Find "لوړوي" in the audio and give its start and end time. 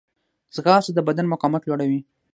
1.65-1.99